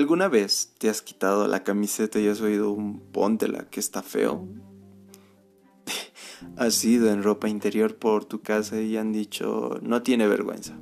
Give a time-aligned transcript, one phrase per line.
[0.00, 4.48] ¿Alguna vez te has quitado la camiseta y has oído un póntela que está feo?
[6.56, 10.74] has ido en ropa interior por tu casa y han dicho no tiene vergüenza.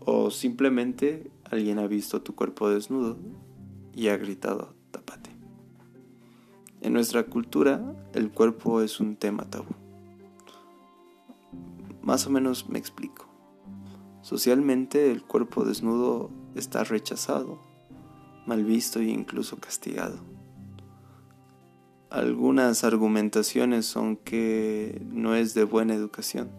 [0.00, 3.16] O simplemente alguien ha visto tu cuerpo desnudo
[3.94, 5.30] y ha gritado tapate.
[6.82, 9.74] En nuestra cultura el cuerpo es un tema tabú.
[12.02, 13.26] Más o menos me explico.
[14.20, 17.71] Socialmente el cuerpo desnudo está rechazado
[18.46, 20.18] mal visto e incluso castigado.
[22.10, 26.50] Algunas argumentaciones son que no es de buena educación,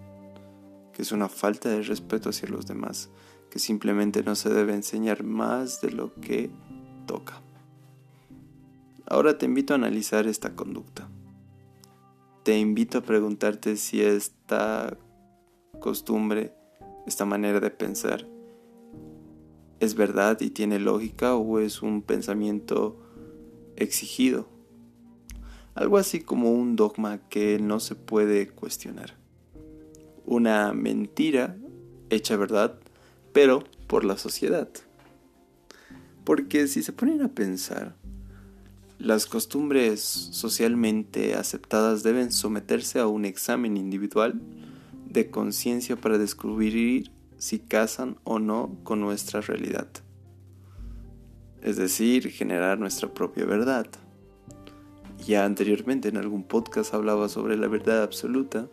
[0.94, 3.12] que es una falta de respeto hacia los demás,
[3.52, 6.50] que simplemente no se debe enseñar más de lo que
[7.05, 7.40] toca.
[9.05, 11.08] Ahora te invito a analizar esta conducta.
[12.41, 14.98] Te invito a preguntarte si esta
[15.80, 16.55] costumbre,
[17.05, 18.26] esta manera de pensar,
[19.84, 22.99] es verdad y tiene lógica o es un pensamiento
[23.76, 24.48] exigido.
[25.76, 29.15] Algo así como un dogma que no se puede cuestionar.
[30.26, 31.57] Una mentira
[32.09, 32.79] hecha verdad,
[33.34, 34.70] pero por la sociedad.
[36.23, 37.95] Porque si se ponen a pensar,
[38.99, 44.39] las costumbres socialmente aceptadas deben someterse a un examen individual
[45.09, 47.11] de conciencia para descubrir
[47.44, 49.90] si casan o no con nuestra realidad.
[51.62, 53.85] Es decir, generar nuestra propia verdad.
[55.27, 58.70] Ya anteriormente en algún podcast hablaba sobre la verdad absoluta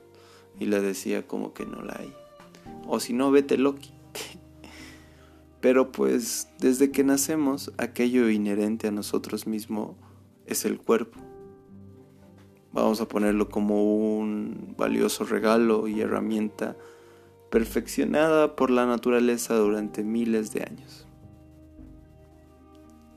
[0.60, 2.14] y le decía como que no la hay.
[2.86, 3.90] O si no, vete Loki.
[5.60, 9.96] Pero pues desde que nacemos, aquello inherente a nosotros mismos
[10.46, 11.18] es el cuerpo.
[12.72, 16.76] Vamos a ponerlo como un valioso regalo y herramienta
[17.50, 21.06] perfeccionada por la naturaleza durante miles de años.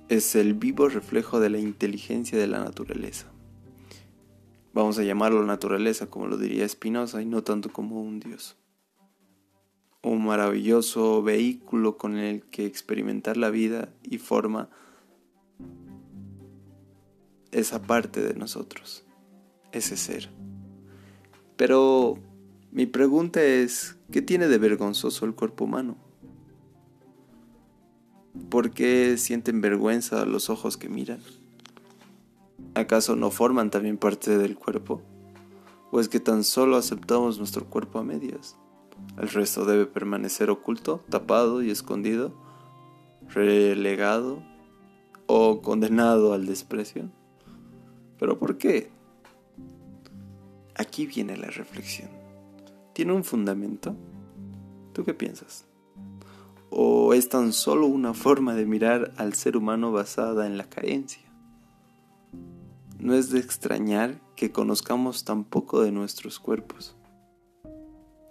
[0.10, 3.28] Es el vivo reflejo de la inteligencia de la naturaleza.
[4.74, 8.58] Vamos a llamarlo naturaleza como lo diría Spinoza y no tanto como un dios.
[10.02, 14.70] Un maravilloso vehículo con el que experimentar la vida y forma
[17.52, 19.06] esa parte de nosotros,
[19.72, 20.30] ese ser.
[21.56, 22.18] Pero
[22.74, 25.96] mi pregunta es, ¿qué tiene de vergonzoso el cuerpo humano?
[28.50, 31.20] ¿Por qué sienten vergüenza los ojos que miran?
[32.74, 35.04] ¿Acaso no forman también parte del cuerpo?
[35.92, 38.58] ¿O es que tan solo aceptamos nuestro cuerpo a medias?
[39.20, 42.34] ¿El resto debe permanecer oculto, tapado y escondido,
[43.30, 44.42] relegado
[45.28, 47.12] o condenado al desprecio?
[48.18, 48.90] ¿Pero por qué?
[50.74, 52.23] Aquí viene la reflexión.
[52.94, 53.96] ¿Tiene un fundamento?
[54.94, 55.66] ¿Tú qué piensas?
[56.70, 61.24] ¿O es tan solo una forma de mirar al ser humano basada en la carencia?
[63.00, 66.96] No es de extrañar que conozcamos tan poco de nuestros cuerpos,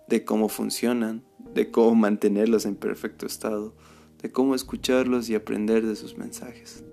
[0.06, 1.24] de cómo funcionan,
[1.54, 3.74] de cómo mantenerlos en perfecto estado,
[4.22, 6.84] de cómo escucharlos y aprender de sus mensajes.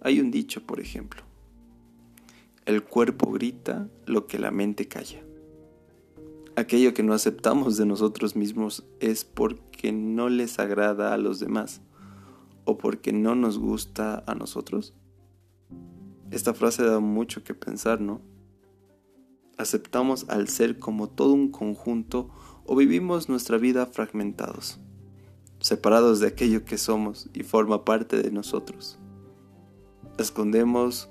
[0.00, 1.22] Hay un dicho, por ejemplo,
[2.66, 5.22] el cuerpo grita lo que la mente calla
[6.58, 11.80] aquello que no aceptamos de nosotros mismos es porque no les agrada a los demás
[12.64, 14.94] o porque no nos gusta a nosotros?
[16.30, 18.20] Esta frase da mucho que pensar, ¿no?
[19.56, 22.28] ¿Aceptamos al ser como todo un conjunto
[22.64, 24.78] o vivimos nuestra vida fragmentados,
[25.60, 28.98] separados de aquello que somos y forma parte de nosotros?
[30.18, 31.08] Escondemos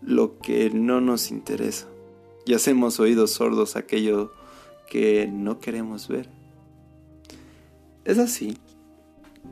[0.00, 1.86] lo que no nos interesa
[2.44, 4.32] y hacemos oídos sordos a aquello
[4.92, 6.28] que no queremos ver.
[8.04, 8.58] Es así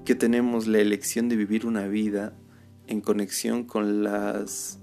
[0.04, 2.34] que tenemos la elección de vivir una vida
[2.88, 4.78] en conexión con las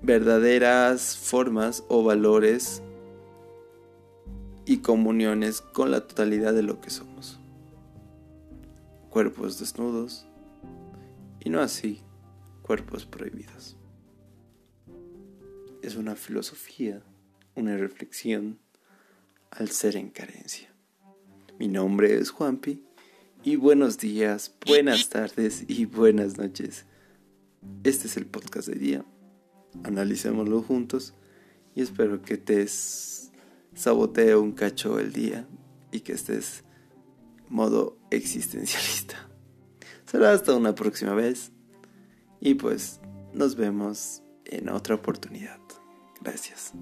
[0.00, 2.82] verdaderas formas o valores
[4.64, 7.38] y comuniones con la totalidad de lo que somos.
[9.10, 10.26] Cuerpos desnudos
[11.38, 12.00] y no así
[12.62, 13.76] cuerpos prohibidos.
[15.82, 17.02] Es una filosofía,
[17.54, 18.61] una reflexión
[19.56, 20.74] al ser en carencia.
[21.58, 22.82] Mi nombre es Juanpi
[23.44, 26.86] y buenos días, buenas tardes y buenas noches.
[27.84, 29.04] Este es el podcast de día.
[29.84, 31.14] Analicémoslo juntos
[31.74, 32.66] y espero que te
[33.74, 35.46] sabotee un cacho el día
[35.90, 36.64] y que estés
[37.48, 39.28] modo existencialista.
[40.06, 41.52] Será hasta una próxima vez
[42.40, 43.00] y pues
[43.34, 45.60] nos vemos en otra oportunidad.
[46.20, 46.72] Gracias.